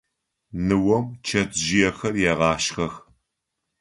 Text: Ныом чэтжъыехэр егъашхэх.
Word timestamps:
Ныом 0.67 1.05
чэтжъыехэр 1.25 2.13
егъашхэх. 2.31 2.93